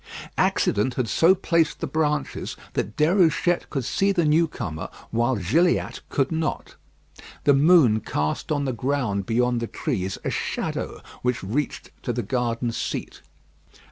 [0.39, 6.31] Accident had so placed the branches, that Déruchette could see the newcomer while Gilliatt could
[6.31, 6.73] not.
[7.43, 12.23] The moon cast on the ground beyond the trees a shadow which reached to the
[12.23, 13.21] garden seat.